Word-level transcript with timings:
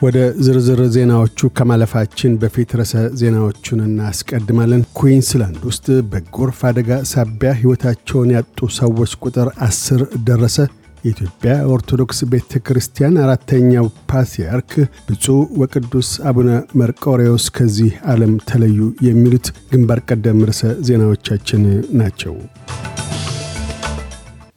ወደ 0.00 0.18
ዝርዝር 0.44 0.80
ዜናዎቹ 0.94 1.48
ከማለፋችን 1.56 2.36
በፊት 2.42 2.70
ርዕሰ 2.78 2.92
ዜናዎቹን 3.20 3.80
እናስቀድማለን። 3.86 4.82
ኩዊንስላንድ 4.98 5.62
ውስጥ 5.68 5.86
በጎርፍ 6.10 6.60
አደጋ 6.68 7.00
ሳቢያ 7.10 7.50
ሕይወታቸውን 7.58 8.30
ያጡ 8.36 8.68
ሰዎች 8.78 9.14
ቁጥር 9.24 9.48
አስር 9.66 10.00
ደረሰ። 10.28 10.56
የኢትዮጵያ 11.04 11.52
ኦርቶዶክስ 11.74 12.18
ቤተ 12.32 12.60
ክርስቲያን 12.66 13.20
አራተኛው 13.22 13.86
ፓትርያርክ 14.10 14.72
ብፁዕ 15.06 15.38
ወቅዱስ 15.62 16.10
አቡነ 16.30 16.50
መርቆሬዎስ 16.80 17.46
ከዚህ 17.56 17.92
ዓለም 18.12 18.34
ተለዩ። 18.50 18.78
የሚሉት 19.08 19.48
ግንባር 19.72 20.02
ቀደም 20.10 20.44
ርዕሰ 20.50 20.72
ዜናዎቻችን 20.88 21.64
ናቸው። 22.00 22.34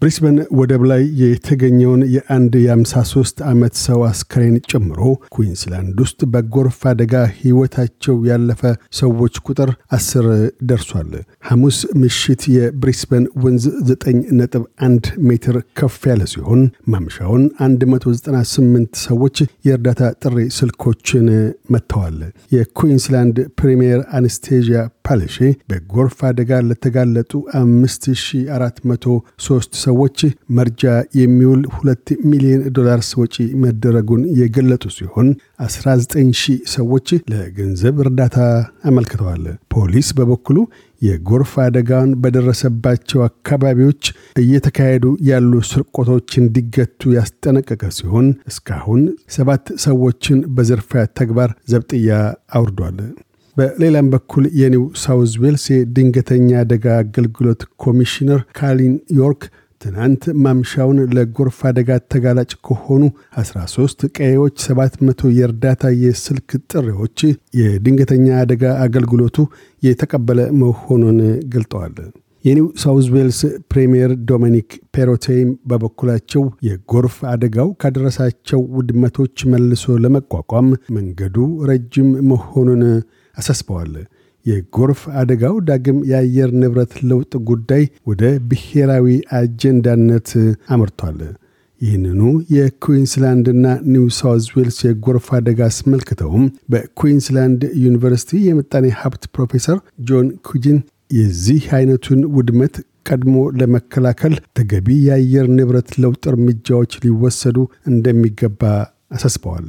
ብሪስበን 0.03 0.37
ወደብ 0.59 0.81
ላይ 0.89 1.03
የተገኘውን 1.19 2.01
የአንድ 2.13 2.53
የ53 2.61 3.41
ዓመት 3.49 3.75
ሰው 3.83 3.99
አስከሬን 4.07 4.55
ጨምሮ 4.71 5.01
ኩዊንስላንድ 5.35 5.99
ውስጥ 6.03 6.19
በጎርፍ 6.33 6.79
አደጋ 6.91 7.13
ሕይወታቸው 7.37 8.15
ያለፈ 8.29 8.61
ሰዎች 8.99 9.35
ቁጥር 9.45 9.69
አስር 9.97 10.25
ደርሷል። 10.69 11.11
ሐሙስ 11.49 11.77
ምሽት 12.01 12.41
የብሪስበን 12.55 13.27
ወንዝ 13.43 13.67
9.1 13.93 15.07
ሜትር 15.29 15.57
ከፍ 15.79 15.99
ያለ 16.11 16.27
ሲሆን 16.33 16.63
ማምሻውን 16.93 17.45
198 17.61 19.01
ሰዎች 19.05 19.39
የእርዳታ 19.67 20.11
ጥሪ 20.23 20.37
ስልኮችን 20.57 21.29
መጥተዋል። 21.75 22.19
የኩዊንስላንድ 22.57 23.39
ፕሪምየር 23.61 24.03
አነስቴዥያ 24.19 24.81
ፓለሼ 25.05 25.37
በጎርፍ 25.69 26.17
አደጋ 26.27 26.59
ለተጋለጡ 26.67 27.31
5403 27.59 29.17
ሰዎች 29.83 30.17
መርጃ 30.57 30.83
የሚውል 31.19 31.61
2 31.77 32.13
ሚሊዮን 32.29 32.61
ዶላርስ 32.77 33.09
ወጪ 33.21 33.35
መደረጉን 33.63 34.23
የገለጡ 34.39 34.83
ሲሆን 34.97 35.27
19000 35.67 36.43
ሰዎች 36.75 37.07
ለገንዘብ 37.33 37.95
እርዳታ 38.05 38.37
አመልክተዋል። 38.89 39.43
ፖሊስ 39.75 40.09
በበኩሉ 40.17 40.57
የጎርፍ 41.01 41.53
አደጋውን 41.63 42.11
በደረሰባቸው 42.23 43.19
አካባቢዎች 43.25 44.03
እየተካሄዱ 44.43 45.05
ያሉ 45.29 45.51
ስርቆቶች 45.71 46.29
እንዲገቱ 46.41 47.11
ያስጠነቀቀ 47.17 47.83
ሲሆን 47.97 48.27
እስካሁን 48.51 49.01
ሰባት 49.35 49.65
ሰዎችን 49.85 50.39
በዝርፊያ 50.55 51.03
ተግባር 51.19 51.51
ዘብጥያ 51.71 52.11
አውርዷል። 52.57 52.97
በሌላም 53.57 54.07
በኩል 54.13 54.45
የኒው 54.59 54.85
ሳውዝ 55.01 55.33
ዌልስ 55.41 55.65
የድንገተኛ 55.73 56.47
አደጋ 56.61 56.85
አገልግሎት 57.01 57.61
ኮሚሽነር 57.83 58.39
ካሊን 58.57 58.95
ዮርክ 59.17 59.43
ትናንት 59.81 60.23
ማምሻውን 60.43 60.99
ለጎርፍ 61.15 61.57
አደጋ 61.69 61.97
ተጋላጭ 62.13 62.51
ከሆኑ 62.67 63.01
13 63.39 64.05
ቀዬዎች 64.17 64.55
700 64.67 65.31
የእርዳታ 65.37 65.91
የስልክ 66.03 66.49
ጥሪዎች 66.73 67.19
የድንገተኛ 67.59 68.27
አደጋ 68.41 68.73
አገልግሎቱ 68.85 69.37
የተቀበለ 69.83 70.41
መሆኑን 70.61 71.19
ገልጠዋል። 71.55 71.95
የኒው 72.45 72.67
ሳውዝ 72.81 73.05
ዌልስ 73.13 73.39
ፕሬምየር 73.71 74.11
ዶሚኒክ 74.29 74.69
ፔሮቴይም 74.95 75.51
በበኩላቸው 75.69 76.43
የጎርፍ 76.67 77.17
አደጋው 77.33 77.69
ካደረሳቸው 77.81 78.61
ውድመቶች 78.77 79.45
መልሶ 79.53 79.95
ለመቋቋም 80.03 80.67
መንገዱ 80.97 81.37
ረጅም 81.69 82.09
መሆኑን 82.31 82.81
አሳስበዋል። 83.37 83.93
የጎርፍ 84.45 85.01
አደጋው 85.19 85.55
ዳግም 85.67 85.99
የአየር 86.09 86.49
ንብረት 86.61 86.93
ለውጥ 87.09 87.33
ጉዳይ 87.49 87.83
ወደ 88.09 88.21
ብሔራዊ 88.49 89.07
አጀንዳነት 89.37 90.29
አምርቷል። 90.73 91.19
ይህንኑ 91.81 92.21
የኩዊንስላንድና 92.55 93.65
ኒው 93.93 94.05
ሳውዝ 94.17 94.45
ዌልስ 94.55 94.77
የጎርፍ 94.85 95.25
አደጋ 95.37 95.59
አስመልክተውም 95.69 96.43
በኩዊንስላንድ 96.73 97.61
ዩኒቨርሲቲ 97.83 98.41
የምጣኔ 98.45 98.87
ሀብት 98.99 99.23
ፕሮፌሰር 99.35 99.77
ጆን 100.07 100.27
ኩጂን 100.49 100.77
የዚህ 101.11 101.63
አይነቱን 101.77 102.21
ውድመት 102.35 102.75
ቀድሞ 103.09 103.35
ለመከላከል 103.59 104.35
ተገቢ 104.57 104.87
የአየር 105.07 105.47
ንብረት 105.57 105.89
ለውጥ 106.03 106.23
እርምጃዎች 106.31 106.93
ሊወሰዱ 107.03 107.57
እንደሚገባ 107.91 108.61
አሳስበዋል። 109.15 109.67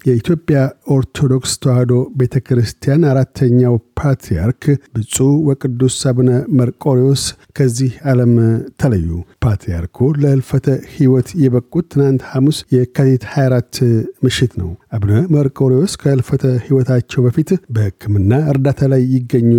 የኢትዮጵያ 0.00 0.58
ኦርቶዶክስ 0.94 1.52
ተዋሕዶ 1.62 1.92
ቤተ 2.18 2.34
ክርስቲያን 2.46 3.02
አራተኛው 3.10 3.74
ፓትርያርክ 4.00 4.64
ብፁዕ 4.96 5.30
ወቅዱስ 5.48 5.96
አቡነ 6.10 6.30
መርቆሪዎስ 6.58 7.22
ከዚህ 7.56 7.92
ዓለም 8.10 8.34
ተለዩ። 8.82 9.08
ፓትርያርኩ 9.44 10.08
ለህልፈተ 10.22 10.66
ሕይወት 10.92 11.30
የበቁት 11.42 11.86
ትናንት 11.92 12.22
ሐሙስ 12.30 12.58
የካቲት 12.74 13.24
24 13.32 13.80
ምሽት 14.24 14.52
ነው። 14.60 14.70
አቡነ 14.92 15.14
መርቆሪዎስ 15.34 15.94
ከህልፈተ 16.02 16.44
ሕይወታቸው 16.64 17.24
በፊት 17.26 17.50
በሕክምና 17.74 18.32
እርዳታ 18.52 18.90
ላይ 18.92 19.02
ይገኙ 19.14 19.52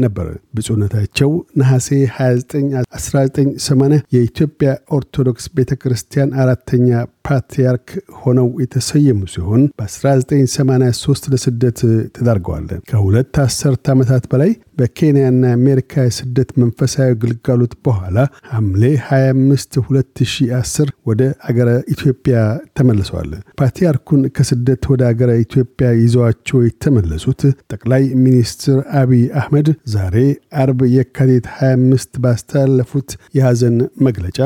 ነበር። 0.00 0.26
ብፁዕነታቸው 0.56 1.30
ነሐሴ 1.60 1.88
29 2.16 2.76
1980 2.98 4.02
የኢትዮጵያ 4.14 4.68
ኦርቶዶክስ 4.96 5.46
ቤተ 5.56 5.72
ክርስቲያን 5.82 6.34
አራተኛ 6.42 6.88
ፓትርያርክ 7.28 7.88
ሆነው 8.20 8.48
የተሰየሙ 8.62 9.20
ሲሆን 9.32 9.62
በ1983 9.80 11.28
ለስደት 11.32 11.80
ተዳርገዋል። 12.14 12.66
ከሁለት 12.90 13.36
አስርት 13.42 13.84
ዓመታት 13.92 14.24
በላይ 14.32 14.50
በኬንያና 14.78 15.44
አሜሪካ 15.56 16.02
የስደት 16.04 16.50
መንፈሳዊ 16.60 17.10
ግልጋሎት 17.22 17.72
በኋላ 17.86 18.18
ሐምሌ 18.52 18.82
25 19.06 19.78
2010 19.82 20.92
ወደ 21.10 21.20
አገረ 21.48 21.70
ኢትዮጵያ 21.94 22.36
ተመልሰዋል። 22.78 23.30
ፓትርያርኩን 23.60 24.22
ከስደት 24.36 24.84
ወደ 24.92 25.02
አገረ 25.10 25.30
ኢትዮጵያ 25.44 25.88
ይዘዋቸው 26.00 26.58
የተመለሱት 26.66 27.42
ጠቅላይ 27.72 28.04
ሚኒስትር 28.24 28.78
አቢይ 29.00 29.24
አህመድ 29.40 29.68
ዛሬ 29.90 30.16
አርብ 30.60 30.80
የካቲት 30.94 31.46
25 31.54 32.18
ባስተላለፉት 32.24 33.08
የሐዘን 33.36 33.76
መግለጫ 34.06 34.38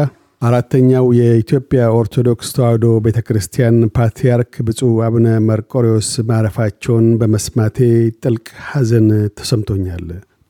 አራተኛው 0.42 1.06
የኢትዮጵያ 1.18 1.82
ኦርቶዶክስ 1.98 2.48
ተዋሕዶ 2.56 2.86
ቤተ 3.04 3.18
ክርስቲያን 3.26 3.76
ፓትርያርክ 3.96 4.54
ብፁዕ 4.66 4.94
አቡነ 5.06 5.28
መርቆሪዎስ 5.48 6.10
ማረፋቸውን 6.28 7.06
በመስማቴ 7.20 7.78
ጥልቅ 8.22 8.46
ሐዘን 8.68 9.08
ተሰምቶኛል። 9.38 10.06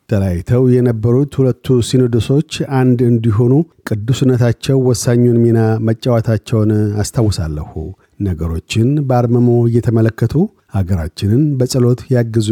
ተለያይተው 0.08 0.62
የነበሩት 0.72 1.34
ሁለቱ 1.38 1.76
ሲኖዶሶች 1.88 2.50
አንድ 2.80 2.98
እንዲሆኑ 3.06 3.52
ቅዱስነታቸው 3.88 4.78
ወሳኙን 4.88 5.38
ሚና 5.44 5.60
መጫወታቸውን 5.88 6.72
አስታውሳለሁ። 7.02 7.70
ነገሮችን 8.26 8.90
በአርምሞ 9.08 9.48
እየተመለከቱ 9.70 10.34
አገራችንን 10.74 11.42
በጸሎት 11.58 12.00
ያግዙ 12.14 12.50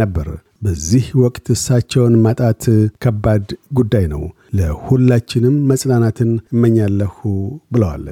ነበር። 0.00 0.28
በዚህ 0.64 1.06
ወቅት 1.20 1.46
እሳቸውን 1.54 2.14
ማጣት 2.22 2.62
ከባድ 3.02 3.46
ጉዳይ 3.74 4.04
ነው። 4.06 4.22
ለሁላችንም 4.54 5.56
መጽናናትን 5.70 6.30
እመኛለሁ 6.54 7.16
ብለዋል። 7.72 8.06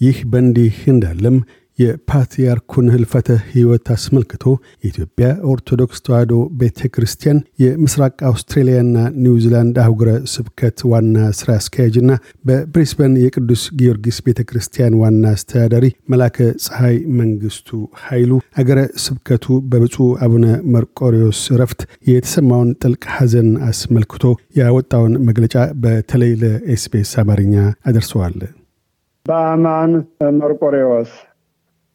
ይህ 0.00 0.18
በእንዲህ 0.24 0.76
እንዳለም 0.92 1.36
የፓትርያርኩን 1.78 2.86
ህልፈተ 2.92 3.28
ሕይወት 3.50 3.86
አስመልክቶ 3.94 4.44
የኢትዮጵያ 4.84 5.26
ኦርቶዶክስ 5.50 6.02
ተዋሕዶ 6.06 6.34
ቤተ 6.60 6.88
ክርስቲያን 6.94 7.38
የምስራቅ 7.62 8.14
አውስትሬልያና 8.30 8.94
ኒውዚላንድ 9.24 9.76
አህጉረ 9.82 10.10
ስብከት 10.34 10.78
ዋና 10.90 11.26
ሥራ 11.38 11.50
አስኪያጅና 11.60 12.10
በብሪስበን 12.46 13.14
የቅዱስ 13.22 13.64
ጊዮርጊስ 13.78 14.18
ቤተ 14.26 14.42
ክርስቲያን 14.50 14.98
ዋና 15.02 15.24
አስተዳዳሪ 15.34 15.84
መላከ 16.12 16.36
ፀሐይ 16.66 16.98
መንግስቱ 17.20 17.70
ኃይሉ 18.04 18.32
አገረ 18.60 18.80
ስብከቱ 19.04 19.44
በብፁዕ 19.70 20.10
አቡነ 20.26 20.46
መርቆሪዎስ 20.74 21.42
ረፍት 21.60 21.80
የተሰማውን 22.06 22.72
ጥልቅ 22.82 23.04
ሐዘን 23.16 23.50
አስመልክቶ 23.68 24.24
ያወጣውን 24.60 25.14
መግለጫ 25.28 25.54
በተለይ 25.82 26.34
ለኤስቤስ 26.42 27.12
አማርኛ 27.22 27.54
አደርሰዋል። 27.86 28.38
በአማን 29.26 29.92
መርቆሬዎስ 30.38 31.12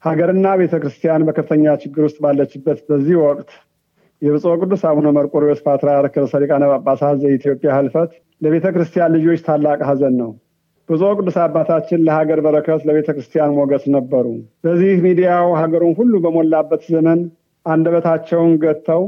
ሀገርና 0.02 0.46
ቤተ 0.60 0.74
ክርስቲያን 0.82 1.24
በከፍተኛ 1.26 1.74
ችግር 1.82 2.02
ውስጥ 2.06 2.18
ባለችበት 2.24 2.78
በዚህ 2.88 3.16
ወቅት 3.24 3.50
የብፁዕ 4.22 4.54
ቅዱስ 4.62 4.82
አቡነ 4.88 5.08
መርቆሬዎስ 5.16 5.60
ፓትርያርክ 5.66 6.14
ርዕሰ 6.20 6.40
ሊቃነ 6.42 6.64
ጳጳሳት 6.72 7.16
ዘኢትዮጵያ 7.22 7.70
ህልፈት 7.78 8.10
ለቤተ 8.42 8.66
ክርስቲያን 8.74 9.14
ልጆች 9.16 9.40
ታላቅ 9.46 9.78
ሐዘን 9.88 10.14
ነው። 10.20 10.30
ብፁዕ 10.88 11.10
ቅዱስ 11.18 11.36
አባታችን 11.44 12.04
ለሀገር 12.06 12.40
በረከት፣ 12.46 12.80
ለቤተ 12.88 13.08
ክርስቲያን 13.16 13.54
ሞገስ 13.58 13.84
ነበሩ። 13.96 14.26
በዚህ 14.64 14.92
ሚዲያው 15.04 15.48
ሀገሩን 15.60 15.94
ሁሉ 15.98 16.14
በሞላበት 16.24 16.82
ዘመን 16.94 17.20
አንደበታቸውን 17.66 18.52
ገጥተው 18.62 19.02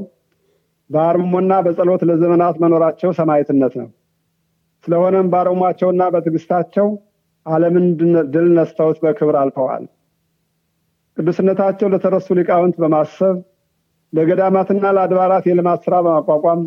በአርምሞና 0.90 1.52
በጸሎት 1.66 2.02
ለዘመናት 2.08 2.56
መኖራቸው 2.64 3.12
ሰማዕትነት 3.18 3.74
ነው። 3.80 3.88
ስለሆነም 4.86 5.30
በአርምሟቸውና 5.32 6.02
በትዕግስታቸው 6.14 6.88
ዓለምን 7.46 7.86
ድል 8.34 8.48
ነስተውት 8.58 8.98
በክብር 9.04 9.36
አልፈዋል። 9.42 9.84
ቅዱስነታቸው 11.16 11.88
ለተረሱ 11.92 12.28
ሊቃውንት 12.38 12.76
በማሰብ 12.82 13.36
ለገዳማትና 14.12 14.84
ለአድባራት 14.96 15.44
የልማት 15.48 15.80
ስራ 15.86 15.94
በማቋቋም 16.04 16.60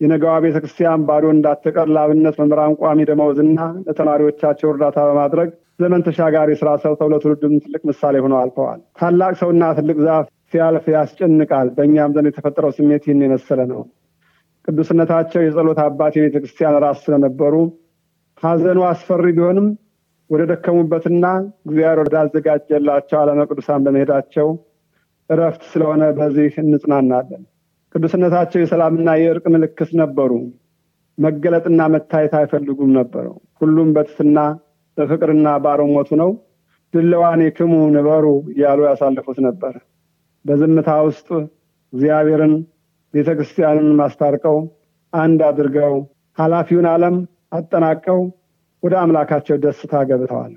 የነገዋ 0.00 0.34
ቤተ 0.44 0.56
ክርስቲያን 0.62 1.02
ባዶ 1.08 1.24
እንዳትቀር 1.34 1.88
ለአብነት 1.94 2.36
መምህራን 2.40 2.76
ቋሚ 2.80 3.00
ደመወዝና 3.08 3.58
ለተማሪዎቻቸው 3.86 4.68
እርዳታ 4.72 4.98
በማድረግ 5.08 5.48
ዘመን 5.80 6.04
ተሻጋሪ 6.06 6.50
ስራ 6.60 6.70
ሰርተው 6.82 7.10
ለትውልድም 7.12 7.54
ትልቅ 7.64 7.82
ምሳሌ 7.90 8.16
ሆነው 8.24 8.38
አልፈዋል። 8.40 8.80
ታላቅ 9.00 9.32
ሰውና 9.40 9.64
ትልቅ 9.78 9.98
ዛፍ 10.06 10.26
ሲያልፍ 10.50 10.86
ያስጨንቃል። 10.94 11.68
በእኛም 11.76 12.14
ዘንድ 12.16 12.28
የተፈጠረው 12.30 12.72
ስሜት 12.78 13.04
ይህን 13.06 13.22
የመሰለ 13.26 13.60
ነው። 13.72 13.82
ቅዱስነታቸው 14.68 15.40
የጸሎት 15.42 15.78
አባት 15.84 16.14
የቤተ 16.18 16.36
ክርስቲያን 16.42 16.78
ራስ 16.84 16.98
ስለነበሩ 17.04 17.54
ሐዘኑ 18.42 18.80
አስፈሪ 18.88 19.26
ቢሆንም 19.36 19.68
ወደ 20.30 20.42
ደከሙበትና 20.50 21.26
እግዚአብሔር 21.66 22.00
ወዳዘጋጀላቸው 22.02 23.18
ዓለመ 23.22 23.46
ቅዱሳን 23.48 23.84
በመሄዳቸው 23.86 24.48
እረፍት 25.30 25.62
ስለሆነ 25.70 26.02
በዚህ 26.18 26.54
እንጽናናለን። 26.62 27.42
ቅዱስነታቸው 27.94 28.60
የሰላምና 28.62 29.10
የእርቅ 29.20 29.44
ምልክት 29.54 29.90
ነበሩ። 30.00 30.32
መገለጥና 31.18 31.80
መታየት 31.94 32.34
አይፈልጉም 32.38 32.90
ነበረው። 32.98 33.36
ሁሉም 33.60 33.88
በትትና 33.96 34.38
በፍቅርና 34.96 35.48
በአርሞቱ 35.64 36.10
ነው 36.22 36.30
ድለዋኔ 36.94 37.42
ክሙ 37.56 37.72
ንበሩ 37.94 38.24
እያሉ 38.52 38.80
ያሳልፉት 38.88 39.38
ነበር። 39.46 39.74
በዝምታ 40.44 40.90
ውስጥ 41.08 41.28
እግዚአብሔርን 41.92 42.54
ቤተ 43.14 43.28
ክርስቲያንን 43.38 43.88
ማስታርቀው 44.00 44.56
አንድ 45.12 45.40
አድርገው 45.48 45.94
ኃላፊውን 46.38 46.86
ዓለም 46.92 47.16
አጠናቀው 47.52 48.20
ወደ 48.82 48.94
አምላካቸው 49.00 49.56
ደስታ 49.64 49.94
ገብተዋል። 50.08 50.52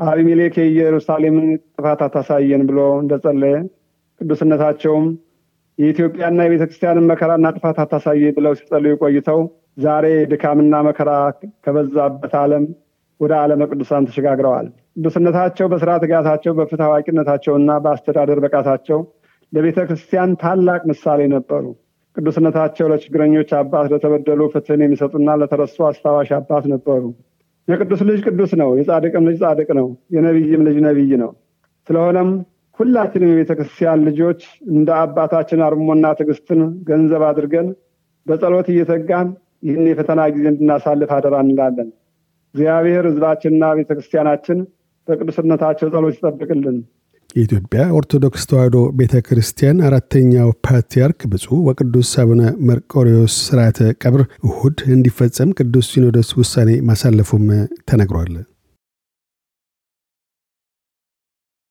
አቢሜሌክ 0.00 0.54
የኢየሩሳሌምን 0.60 1.46
ጥፋት 1.74 2.00
አታሳየን 2.06 2.62
ብሎ 2.68 2.80
እንደጸለየ 3.00 3.54
ቅዱስነታቸውም 4.20 5.06
የኢትዮጵያና 5.78 6.38
የቤተ 6.44 6.62
ክርስቲያንን 6.64 7.08
መከራና 7.10 7.46
ጥፋት 7.56 7.78
አታሳየ 7.82 8.30
ብለው 8.36 8.52
ሲጸልዩ 8.58 8.94
ቆይተው 9.02 9.40
ዛሬ 9.78 10.06
ድካምና 10.32 10.76
መከራ 10.86 11.10
ከበዛበት 11.64 12.32
ዓለም 12.40 12.64
ወደ 13.20 13.32
ዓለመ 13.42 13.62
ቅዱሳን 13.70 14.06
ተሸጋግረዋል። 14.08 14.66
ቅዱስነታቸው 14.96 15.66
በስራ 15.72 15.90
ትጋታቸው፣ 16.02 16.52
በፍትህ 16.58 16.86
አዋቂነታቸውና 16.86 17.70
በአስተዳደር 17.84 18.38
ብቃታቸው 18.44 19.00
ለቤተ 19.52 19.78
ክርስቲያን 19.88 20.32
ታላቅ 20.42 20.80
ምሳሌ 20.90 21.20
ነበሩ። 21.34 21.64
ቅዱስነታቸው 22.16 22.86
ለችግረኞች 22.92 23.50
አባት፣ 23.58 23.86
ለተበደሉ 23.92 24.40
ፍትህን 24.54 24.84
የሚሰጡና 24.84 25.36
ለተረሱ 25.40 25.76
አስታዋሽ 25.88 26.30
አባት 26.38 26.64
ነበሩ። 26.72 27.02
የቅዱስ 27.68 28.00
ልጅ 28.08 28.20
ቅዱስ 28.26 28.52
ነው፣ 28.60 28.70
የጻድቅም 28.78 29.24
ልጅ 29.28 29.36
ጻድቅ 29.42 29.68
ነው፣ 29.78 29.86
የነቢይም 30.14 30.62
ልጅ 30.68 30.76
ነቢይ 30.84 31.12
ነው። 31.22 31.30
ስለሆነም 31.88 32.30
ሁላችንም 32.78 33.30
የቤተ 33.32 33.52
ክርስቲያን 33.58 34.04
ልጆች 34.08 34.40
እንደ 34.72 34.88
አባታችን 35.00 35.60
አርሞና 35.66 36.06
ትዕግስትን 36.18 36.60
ገንዘብ 36.88 37.22
አድርገን 37.28 37.68
በጸሎት 38.26 38.66
እየተጋን 38.72 39.28
ይህን 39.62 39.86
የፈተና 39.90 40.20
ጊዜ 40.34 40.44
እንድናሳልፍ 40.52 41.10
አደራ 41.16 41.36
እንላለን። 41.44 41.88
እግዚአብሔር 42.54 43.04
ሕዝባችንና 43.08 43.64
ቤተ 43.78 43.90
በቅዱስነታቸው 45.08 45.88
ጸሎት 45.94 46.14
ይጠብቅልን። 46.18 46.78
የኢትዮጵያ 47.38 47.82
ኦርቶዶክስ 47.98 48.46
ተዋሕዶ 48.50 48.76
ቤተ 48.98 49.20
ክርስቲያን 49.26 49.82
አራተኛው 49.88 50.48
ፓትርያርክ 50.66 51.20
ብፁዕ 51.32 51.58
ወቅዱስ 51.68 52.10
አቡነ 52.22 52.42
መርቆሪዎስ 52.68 53.34
ስርዓተ 53.46 53.90
ቀብር 54.02 54.22
እሁድ 54.48 54.78
እንዲፈጸም 54.94 55.54
ቅዱስ 55.58 55.88
ሲኖዶስ 55.92 56.30
ውሳኔ 56.38 56.70
ማሳለፉም 56.88 57.46
ተነግሯል። 57.90 58.32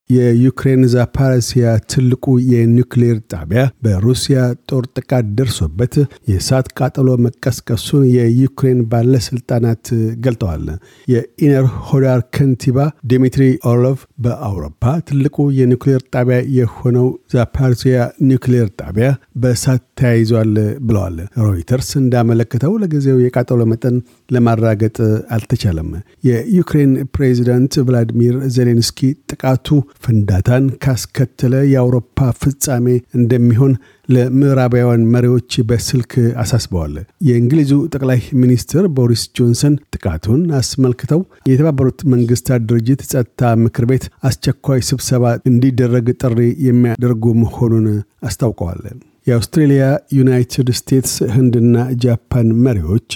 የዩክሬን 0.09 0.81
ዛፓረሲያ 0.93 1.63
ትልቁ 1.91 2.25
የኒውክሌር 2.51 3.17
ጣቢያ 3.33 3.61
በሩሲያ 3.85 4.37
ጦር 4.69 4.83
ጥቃት 4.95 5.25
ደርሶበት 5.37 5.95
የእሳት 6.31 6.67
ቃጠሎ 6.79 7.09
መቀስቀሱን 7.25 8.03
የዩክሬን 8.13 8.79
ባለስልጣናት 8.91 9.85
ገልጠዋል። 10.25 10.65
የኢነር 11.07 11.65
ሆዳር 11.89 12.21
ከንቲባ 12.35 12.77
ዲሚትሪ 13.11 13.43
ኦሎቭ 13.71 13.99
በአውሮፓ 14.25 14.73
ትልቁ 15.09 15.47
የኒውክሌር 15.59 16.01
ጣቢያ 16.15 16.39
የሆነው 16.57 17.07
ዛፓረሲያ 17.35 17.97
ኒውክሌር 18.27 18.69
ጣቢያ 18.81 19.09
በእሳት 19.41 19.83
ተያይዟል 19.99 20.53
ብለዋል። 20.87 21.17
ሮይተርስ 21.45 21.89
እንዳመለከተው 21.97 22.73
ለጊዜው 22.81 23.19
የቃጠሎ 23.23 23.61
መጠን 23.71 23.95
ለማረጋገጥ 24.29 24.97
አልተቻለም። 25.35 25.89
የዩክሬን 26.27 26.91
ፕሬዚዳንት 27.15 27.73
ቭላዲሚር 27.87 28.35
ዜሌንስኪ 28.55 28.99
ጥቃቱ 29.31 29.67
ፍንዳታን 30.01 30.65
ካስከተለ 30.83 31.53
የአውሮፓ 31.69 32.05
ፍጻሜ 32.41 32.85
እንደሚሆን 33.17 33.73
ለምዕራባውያን 34.09 35.03
መሪዎች 35.13 35.51
በስልክ 35.69 36.11
አሳስበዋል። 36.41 36.93
የእንግሊዙ 37.27 37.71
ጠቅላይ 37.93 38.21
ሚኒስትር 38.41 38.85
ቦሪስ 38.97 39.23
ጆንሰን 39.37 39.75
ጥቃቱን 39.95 40.43
አስመልክተው 40.59 41.21
የተባበሩት 41.49 41.99
መንግስታት 42.13 42.63
ድርጅት 42.69 43.03
ጸጥታ 43.11 43.51
ምክር 43.63 43.87
ቤት 43.91 44.05
አስቸኳይ 44.29 44.81
ስብሰባ 44.89 45.23
እንዲደረግ 45.51 46.07
ጥሪ 46.21 46.39
የሚያደርጉ 46.67 47.33
መሆኑን 47.43 47.87
አስታውቀዋል። 48.27 48.81
የአውስትሬልያ፣ 49.27 49.83
ዩናይትድ 50.17 50.67
ስቴትስ፣ 50.77 51.13
ህንድና 51.33 51.75
ጃፓን 52.03 52.49
መሪዎች 52.65 53.11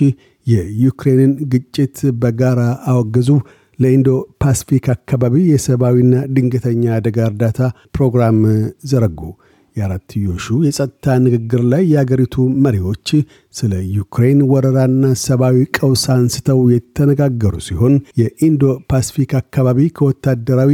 የዩክሬንን 0.47 1.33
ግጭት 1.51 1.97
በጋራ 2.21 2.61
አወገዙ። 2.91 3.29
ለኢንዶ 3.79 4.09
ፓስፊክ 4.41 4.85
አካባቢ 4.93 5.35
የሰብአዊና 5.51 6.15
ድንገተኛ 6.35 6.83
አደጋ 6.95 7.17
እርዳታ 7.29 7.59
ፕሮግራም 7.95 8.39
ዘረጉ። 8.91 9.19
የአራትዮሹ 9.75 10.45
የጸጥታ 10.65 11.13
ንግግር 11.25 11.61
ላይ 11.71 11.83
የአገሪቱ 11.91 12.35
መሪዎች 12.65 13.09
ስለ 13.53 13.73
ዩክሬን 13.93 14.39
ወረራና 14.51 15.11
ሰብአዊ 15.23 15.57
ቀውስ 15.77 16.03
አንስተው 16.15 16.59
የተነጋገሩ 16.73 17.55
ሲሆን 17.67 17.93
የኢንዶ 18.21 18.63
ፓስፊክ 18.91 19.33
አካባቢ 19.41 19.87
ከወታደራዊ 19.97 20.73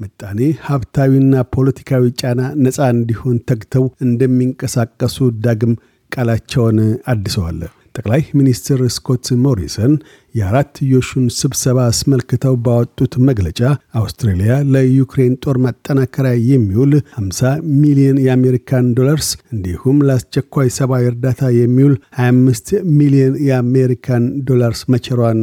ምጣኔ 0.00 0.38
ሀብታዊና 0.66 1.44
ፖለቲካዊ 1.54 2.04
ጫና 2.20 2.40
ነፃ 2.64 2.78
እንዲሆን 2.94 3.38
ተግተው 3.50 3.86
እንደሚንቀሳቀሱ 4.06 5.16
ዳግም 5.44 5.74
ቃላቸውን 6.12 6.78
አድሰዋል። 7.12 7.60
ጠቅላይ 7.94 8.22
ሚኒስትር 8.38 8.80
ስኮት 8.94 9.26
ሞሪሰን 9.42 9.92
የአራትዮሹን 10.34 11.26
ስብሰባ 11.36 11.78
አስመልክተው 11.90 12.54
ባወጡት 12.64 13.14
መግለጫ 13.28 13.60
አውስትሬልያ 14.00 14.54
ለዩክሬን 14.72 15.34
ጦር 15.44 15.58
ማጠናከሪያ 15.64 16.34
የሚውል 16.50 16.92
50 17.18 17.52
ሚሊዮን 17.82 18.18
የአሜሪካን 18.24 18.88
ዶላርስ 18.98 19.30
እንዲሁም 19.54 20.02
ለአስቸኳይ 20.08 20.70
ሰብአዊ 20.78 21.06
እርዳታ 21.12 21.52
የሚውል 21.60 21.94
25 22.20 22.74
ሚሊዮን 22.98 23.34
የአሜሪካን 23.48 24.26
ዶላርስ 24.50 24.82
መቸሯን 24.94 25.42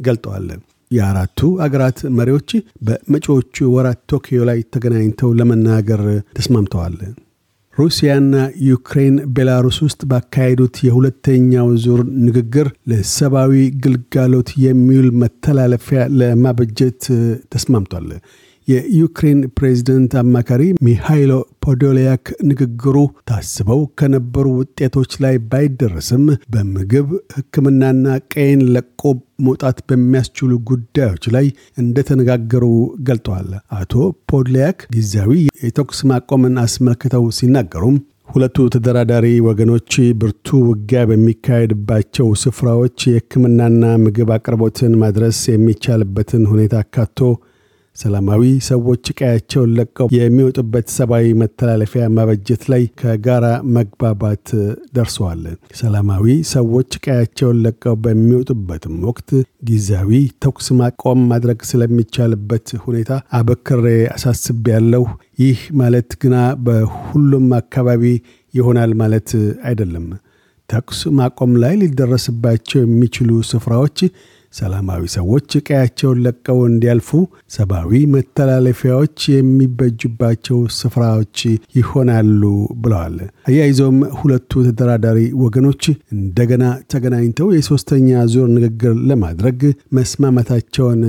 ገልጠዋል። 0.00 0.48
የአራቱ 0.90 1.40
አገራት 1.64 1.98
መሪዎች 2.18 2.50
በመጪዎቹ 2.86 3.66
ወራት 3.74 4.00
ቶኪዮ 4.12 4.40
ላይ 4.48 4.60
ተገናኝተው 4.74 5.32
ለመናገር 5.38 6.02
ተስማምተዋል። 6.38 6.96
ሩሲያና 7.80 8.34
ዩክሬን 8.68 9.16
ቤላሩስ 9.34 9.78
ውስጥ 9.84 10.00
ባካሄዱት 10.10 10.76
የሁለተኛው 10.86 11.68
ዙር 11.84 12.00
ንግግር 12.26 12.68
ለሰብአዊ 12.90 13.54
ግልጋሎት 13.84 14.50
የሚውል 14.64 15.08
መተላለፊያ 15.22 16.00
ለማበጀት 16.20 17.02
ተስማምቷል። 17.54 18.08
የዩክሬን 18.70 19.40
ፕሬዝደንት 19.58 20.12
አማካሪ 20.20 20.62
ሚሃይሎ 20.86 21.32
ፖዶሊያክ 21.64 22.26
ንግግሩ 22.50 22.96
ታስበው 23.30 23.80
ከነበሩ 24.00 24.46
ውጤቶች 24.58 25.12
ላይ 25.24 25.34
ባይደረስም 25.50 26.24
በምግብ 26.52 27.08
ሕክምናና 27.36 28.04
ቀዬን 28.34 28.62
ለቆ 28.74 29.02
መውጣት 29.46 29.78
በሚያስችሉ 29.88 30.52
ጉዳዮች 30.70 31.26
ላይ 31.36 31.46
እንደተነጋገሩ 31.82 32.64
ገልጠዋል። 33.08 33.50
አቶ 33.78 33.92
ፖድሊያክ 34.32 34.80
ጊዜያዊ 34.96 35.34
የተኩስ 35.64 36.00
ማቆምን 36.10 36.56
አስመልክተው 36.64 37.26
ሲናገሩም 37.38 37.98
ሁለቱ 38.30 38.56
ተደራዳሪ 38.72 39.26
ወገኖች 39.46 39.92
ብርቱ 40.18 40.48
ውጊያ 40.66 41.00
በሚካሄድባቸው 41.10 42.26
ስፍራዎች 42.42 42.98
የሕክምናና 43.08 43.84
ምግብ 44.02 44.28
አቅርቦትን 44.36 44.92
ማድረስ 45.00 45.38
የሚቻልበትን 45.50 46.44
ሁኔታ 46.50 46.74
አካቶ 46.84 47.18
ሰላማዊ 47.96 48.42
ሰዎች 48.68 49.04
ቀያቸውን 49.16 49.70
ለቀው 49.78 50.06
የሚወጡበት 50.14 50.86
ሰብአዊ 50.94 51.26
መተላለፊያ 51.40 52.04
ማበጀት 52.16 52.62
ላይ 52.72 52.82
ከጋራ 53.00 53.46
መግባባት 53.76 54.46
ደርሰዋል። 54.96 55.42
ሰላማዊ 55.80 56.24
ሰዎች 56.52 56.90
ቀያቸውን 57.04 57.58
ለቀው 57.64 57.96
በሚወጡበትም 58.04 58.96
ወቅት 59.08 59.30
ጊዜያዊ 59.70 60.12
ተኩስ 60.44 60.68
ማቆም 60.80 61.20
ማድረግ 61.32 61.60
ስለሚቻልበት 61.70 62.68
ሁኔታ 62.84 63.10
አበክሬ 63.40 63.84
አሳስብ 64.14 64.64
ያለው። 64.74 65.04
ይህ 65.42 65.60
ማለት 65.80 66.10
ግና 66.22 66.36
በሁሉም 66.64 67.48
አካባቢ 67.60 68.04
ይሆናል 68.54 68.92
ማለት 69.02 69.30
አይደለም። 69.68 70.06
ተኩስ 70.68 71.00
ማቆም 71.18 71.52
ላይ 71.62 71.74
ሊደረስባቸው 71.80 72.80
የሚችሉ 72.82 73.30
ስፍራዎች 73.48 73.98
ሰላማዊ 74.54 75.02
ሰዎች 75.14 75.50
ቀያቸውን 75.66 76.20
ለቀው 76.24 76.58
እንዲያልፉ 76.66 77.08
ሰብአዊ 77.54 77.90
መተላለፊያዎች 78.14 79.18
የሚበጁባቸው 79.34 80.58
ስፍራዎች 80.78 81.36
ይሆናሉ 81.78 82.42
ብለዋል። 82.82 83.16
አያይዘውም 83.50 83.98
ሁለቱ 84.20 84.62
ተደራዳሪ 84.66 85.18
ወገኖች 85.44 85.84
እንደገና 86.16 86.64
ተገናኝተው 86.92 87.48
የሶስተኛ 87.56 88.08
ዙር 88.32 88.48
ንግግር 88.56 88.94
ለማድረግ 89.10 89.60
መስማማታቸውን 89.98 91.02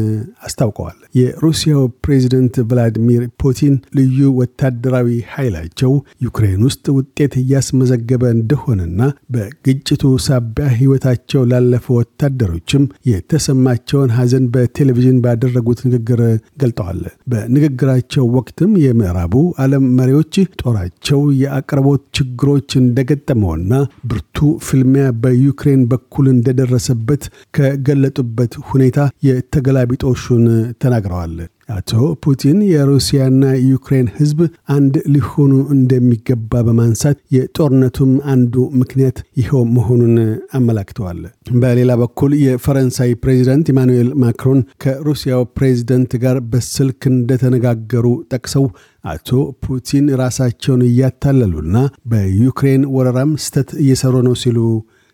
አስታውቀዋል። 0.46 0.98
የሩሲያው 1.20 1.84
ፕሬዚደንት 2.06 2.56
ቭላዲሚር 2.68 3.24
ፑቲን 3.42 3.74
ልዩ 3.98 4.20
ወታደራዊ 4.40 5.10
ኃይላቸው 5.34 5.92
ዩክሬን 6.26 6.62
ውስጥ 6.68 6.86
ውጤት 6.98 7.34
እያስመዘገበ 7.42 8.24
እንደሆነና 8.36 9.02
በግጭቱ 9.36 10.04
ሳቢያ 10.26 10.68
ሕይወታቸው 10.78 11.42
ላለፈ 11.52 11.86
ወታደሮችም 12.00 12.84
የተሰማቸውን 13.32 14.10
ሐዘን 14.16 14.46
በቴሌቪዥን 14.54 15.20
ባደረጉት 15.24 15.80
ንግግር 15.88 16.22
ገልጠዋል። 16.62 17.00
በንግግራቸው 17.32 18.26
ወቅትም 18.36 18.72
የምዕራቡ 18.82 19.34
ዓለም 19.64 19.86
መሪዎች 20.00 20.34
ጦራቸው 20.62 21.22
የአቅርቦት 21.42 22.04
ችግሮች 22.18 22.70
እንደገጠመውና 22.82 23.72
ብርቱ 24.12 24.38
ፍልሚያ 24.68 25.06
በዩክሬን 25.24 25.84
በኩል 25.92 26.28
እንደደረሰበት 26.34 27.24
ከገለጡበት 27.58 28.54
ሁኔታ 28.70 28.98
የተገላቢጦሹን 29.28 30.46
ተናግረዋል። 30.84 31.36
አቶ 31.72 31.92
ፑቲን 32.24 32.58
የሩሲያና 32.70 33.42
ዩክሬን 33.64 34.08
ሕዝብ 34.16 34.40
አንድ 34.76 34.96
ሊሆኑ 35.14 35.54
እንደሚገባ 35.76 36.62
በማንሳት 36.68 37.18
የጦርነቱም 37.36 38.12
አንዱ 38.34 38.56
ምክንያት 38.80 39.18
ይኸው 39.42 39.64
መሆኑን 39.76 40.16
አመላክተዋል። 40.58 41.20
በሌላ 41.62 41.92
በኩል 42.02 42.32
የፈረንሳይ 42.44 43.12
ፕሬዚደንት 43.24 43.70
ኢማኑኤል 43.74 44.10
ማክሮን 44.24 44.62
ከሩሲያው 44.84 45.44
ፕሬዚደንት 45.58 46.14
ጋር 46.24 46.40
በስልክ 46.52 47.02
እንደተነጋገሩ 47.14 48.06
ጠቅሰው 48.34 48.66
አቶ 49.06 49.30
ፑቲን 49.66 50.08
ራሳቸውን 50.22 50.82
እያታለሉና 50.88 51.78
በዩክሬን 52.12 52.84
ወረራም 52.96 53.32
ስተት 53.46 53.70
እየሰሩ 53.84 54.16
ነው 54.28 54.36
ሲሉ 54.42 54.58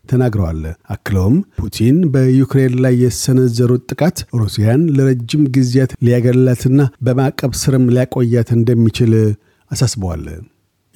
ተናግረዋል። 0.08 0.62
አክለውም 0.94 1.36
ፑቲን 1.60 1.96
በዩክሬን 2.12 2.76
ላይ 2.84 2.94
የሰነዘሩት 3.02 3.84
ጥቃት 3.92 4.18
ሩሲያን 4.40 4.84
ለረጅም 4.96 5.42
ጊዜያት 5.56 5.92
ሊያገላትና 6.06 6.76
በማዕቀብ 7.06 7.54
ስርም 7.62 7.86
ሊያቆያት 7.94 8.50
እንደሚችል 8.58 9.12
አሳስበዋል። 9.70 10.24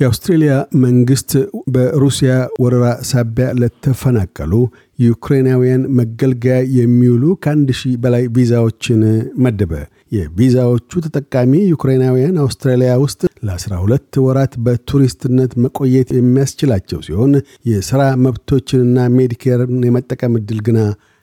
የአውስትሬልያ 0.01 0.53
መንግስት 0.85 1.31
በሩሲያ 1.75 2.31
ወረራ 2.63 2.87
ሳቢያ 3.09 3.47
ለተፈናቀሉ 3.61 4.53
ዩክሬናውያን 4.99 5.83
መገልገያ 5.99 6.57
የሚውሉ 6.77 7.25
ከአንድ 7.43 7.69
ሺህ 7.81 7.95
በላይ 8.03 8.25
ቪዛዎችን 8.37 9.01
መደበ። 9.45 9.73
የቪዛዎቹ 10.13 11.01
ተጠቃሚ 11.07 11.53
ዩክሬናውያን 11.73 12.41
አውስትራሊያ 12.43 12.93
ውስጥ 13.03 13.21
ለ12 13.49 14.19
ወራት 14.25 14.55
በቱሪስትነት 14.65 15.53
መቆየት 15.65 16.11
የሚያስችላቸው 16.17 17.01
ሲሆን 17.07 17.33
የሥራ 17.71 18.03
መብቶችንና 18.27 19.07
ሜዲኬርን 19.17 19.81
የመጠቀም 19.89 20.37
ዕድል 20.41 20.61
ግና 20.67 20.81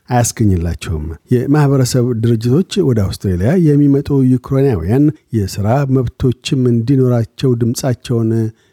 አያስገኝላቸውም። 0.09 1.03
የማኅበረሰብ 1.33 2.05
ድርጅቶች 2.21 2.71
ወደ 2.87 2.99
አውስትራሊያ 3.05 3.51
የሚመጡ 3.65 4.07
ዩክሬናውያን 4.31 5.03
የሥራ 5.37 5.67
መብቶችም 5.97 6.61
እንዲኖራቸው 6.71 7.51
ድምፃቸውን 7.61 8.31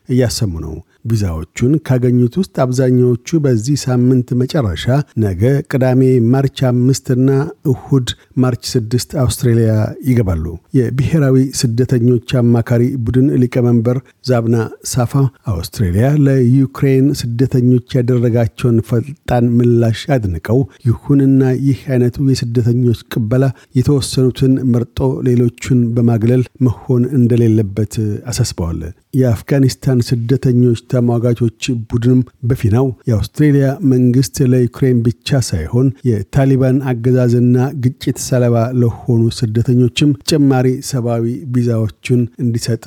እያሰሙ 0.09 0.53
ነው። 0.65 0.75
ቪዛዎቹን 1.07 1.73
ካገኙት 1.87 2.35
ውስጥ 2.41 2.55
አብዛኛዎቹ 2.65 3.39
በዚህ 3.45 3.77
ሳምንት 3.85 4.29
መጨረሻ 4.41 4.85
ነገ 5.25 5.43
ቅዳሜ 5.71 6.01
ማርች 6.33 6.59
አምስትና 6.71 7.29
እሁድ 7.71 8.09
ማርች 8.43 8.65
ስድስት 8.73 9.11
አውስትሬሊያ 9.23 9.73
ይገባሉ። 10.09 10.45
የብሔራዊ 10.79 11.37
ስደተኞች 11.61 12.29
አማካሪ 12.41 12.83
ቡድን 13.05 13.29
ሊቀመንበር 13.43 13.99
ዛብና 14.29 14.57
ሳፋ 14.93 15.13
አውስትሬሊያ 15.53 16.07
ለዩክሬን 16.27 17.07
ስደተኞች 17.21 17.97
ያደረጋቸውን 17.99 18.79
ፈጣን 18.89 19.45
ምላሽ 19.57 20.01
አድንቀው፣ 20.15 20.61
ይሁንና 20.89 21.41
ይህ 21.67 21.81
አይነቱ 21.91 22.29
የስደተኞች 22.31 23.01
ቅበላ 23.13 23.45
የተወሰኑትን 23.79 24.53
መርጦ 24.73 24.99
ሌሎቹን 25.27 25.81
በማግለል 25.97 26.43
መሆን 26.67 27.03
እንደሌለበት 27.19 27.95
አሳስበዋል። 28.31 28.81
የአፍጋኒስታን 29.21 30.01
ስደተኞች 30.09 30.81
ተሟጋቾች 30.97 31.63
ቡድንም 31.91 32.21
በፊናው 32.49 32.87
የአውስትሬሊያ 33.09 33.69
መንግስት 33.93 34.37
ለዩክሬን 34.53 34.99
ብቻ 35.07 35.41
ሳይሆን 35.49 35.89
የታሊባን 36.11 36.79
አገዛዝና 36.93 37.55
ግጭት 37.85 38.19
ሰለባ 38.27 38.55
ለሆኑ 38.83 39.23
ስደተኞችም 39.39 40.13
ተጨማሪ 40.23 40.69
ሰብአዊ 40.91 41.25
ቪዛዎችን 41.57 42.23
እንዲሰጥ 42.45 42.85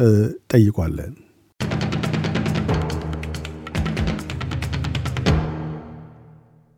ጠይቋል። 0.53 0.95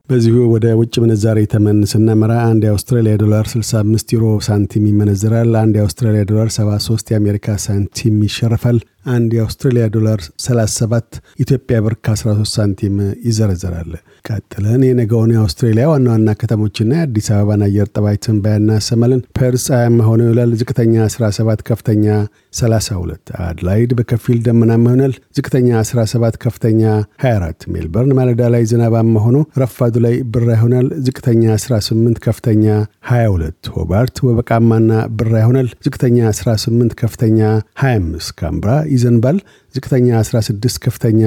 በዚሁ 0.10 0.38
ወደ 0.54 0.66
ውጭ 0.80 0.94
ምንዛሬ 1.02 1.40
ተመን 1.52 1.78
ስናመራ 1.92 2.32
አንድ 2.48 2.64
የአውስትራሊያ 2.66 3.14
ዶላር 3.22 3.46
65 3.52 4.10
ዩሮ 4.16 4.26
ሳንቲም 4.48 4.88
ይመነዝራል። 4.90 5.52
አንድ 5.62 5.76
የአውስትራሊያ 5.78 6.24
ዶላር 6.32 6.50
73 6.56 7.12
የአሜሪካ 7.14 7.56
ሳንቲም 7.66 8.16
ይሸርፋል። 8.26 8.80
አንድ 9.05 9.31
የአውስትራሊያ 9.36 9.86
ዶላር 9.93 10.20
37 10.43 11.15
ኢትዮጵያ 11.39 11.77
ብር 11.86 11.93
ከ13 12.05 12.50
ሳንቲም 12.53 12.96
ይዘረዘራል። 13.27 13.93
ቀጥለን 14.27 14.81
የነገውን 14.86 15.31
የአውስትሬሊያ 15.34 15.86
ዋና 15.91 16.08
ዋና 16.13 16.29
ከተሞችና 16.41 16.91
የአዲስ 16.98 17.27
አበባን 17.36 17.63
አየር 17.67 17.88
ጠባይ 17.96 18.17
ትንበያ 18.25 18.55
እናሰማለን። 18.62 19.22
ፐርዝ 19.38 19.63
ፀሐያማ 19.70 20.00
ሆኖ 20.10 20.22
ይውላል። 20.27 20.51
ዝቅተኛ 20.60 20.96
17፣ 21.10 21.63
ከፍተኛ 21.70 22.05
32። 22.60 23.31
አድላይድ 23.46 23.91
በከፊል 24.00 24.39
ደመናማ 24.48 24.86
ይሆናል። 24.89 25.13
ዝቅተኛ 25.38 25.70
17፣ 25.84 26.38
ከፍተኛ 26.46 26.84
24። 27.24 27.67
ሜልበርን 27.74 28.13
ማለዳ 28.20 28.41
ላይ 28.55 28.63
ዝናባማ 28.72 29.24
ሆኖ 29.25 29.38
ረፋዱ 29.62 29.96
ላይ 30.05 30.15
ብራ 30.34 30.48
ይሆናል። 30.58 30.88
ዝቅተኛ 31.08 31.43
18፣ 31.58 32.22
ከፍተኛ 32.25 32.65
22። 33.12 33.72
ሆባርት 33.75 34.15
ወበቃማና 34.27 34.89
ብራ 35.17 35.34
ይሆናል። 35.43 35.70
ዝቅተኛ 35.86 36.17
18፣ 36.36 36.96
ከፍተኛ 37.01 37.39
25። 37.84 38.31
ካምብራ 38.41 38.70
ይዘንባል። 38.91 39.38
ዝቅተኛ 39.75 40.07
16 40.24 40.79
ከፍተኛ 40.86 41.21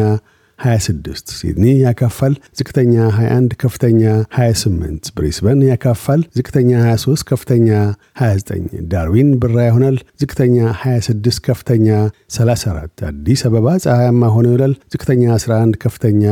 26 0.58 1.32
ሲድኒ 1.38 1.64
ያካፋል። 1.84 2.34
ዝቅተኛ 2.58 2.94
21 3.14 3.54
ከፍተኛ 3.62 4.02
28 4.36 5.10
ብሪስበን 5.16 5.60
ያካፋል። 5.70 6.20
ዝቅተኛ 6.36 6.70
23 6.84 7.24
ከፍተኛ 7.30 7.68
29 8.20 8.84
ዳርዊን 8.92 9.30
ብራ 9.42 9.56
ይሆናል። 9.68 9.96
ዝቅተኛ 10.22 10.56
26 10.82 11.40
ከፍተኛ 11.48 11.88
34 12.36 13.06
አዲስ 13.10 13.42
አበባ 13.48 13.66
ፀሐያማ 13.86 14.30
ሆኖ 14.34 14.46
ይውላል። 14.52 14.74
ዝቅተኛ 14.94 15.22
11 15.36 15.80
ከፍተኛ 15.84 16.22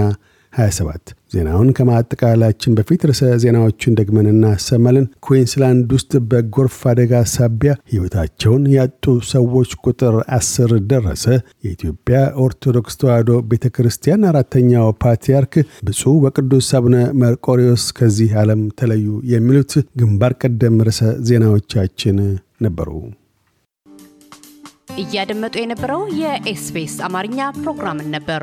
27 0.53 1.13
ዜናውን 1.33 1.69
ከማጠቃላችን 1.77 2.75
በፊት 2.79 3.03
ርዕሰ 3.09 3.29
ዜናዎቹን 3.43 3.95
ደግመን 3.99 4.27
እናሰማለን። 4.33 5.07
ኩዊንስላንድ 5.27 5.93
ውስጥ 5.97 6.13
በጎርፍ 6.31 6.79
አደጋ 6.91 7.23
ሳቢያ 7.33 7.73
ሕይወታቸውን 7.93 8.65
ያጡ 8.75 9.05
ሰዎች 9.31 9.71
ቁጥር 9.85 10.17
አስር 10.37 10.73
ደረሰ። 10.91 11.25
የኢትዮጵያ 11.65 12.19
ኦርቶዶክስ 12.45 12.99
ተዋሕዶ 13.03 13.41
ቤተ 13.51 13.73
ክርስቲያን 13.77 14.29
አራተኛው 14.31 14.89
ፓትርያርክ 15.05 15.57
ብፁዕ 15.89 16.15
ወቅዱስ 16.27 16.69
አቡነ 16.79 16.95
መርቆሪዎስ 17.23 17.87
ከዚህ 17.99 18.33
ዓለም 18.43 18.63
ተለዩ። 18.81 19.07
የሚሉት 19.33 19.73
ግንባር 20.01 20.35
ቀደም 20.43 20.79
ርዕሰ 20.89 21.01
ዜናዎቻችን 21.29 22.19
ነበሩ። 22.63 22.91
እያደመጡ 25.03 25.55
የነበረው 25.61 26.03
የኤስቢኤስ 26.21 26.97
አማርኛ 27.07 27.39
ፕሮግራምን 27.59 28.11
ነበር። 28.15 28.43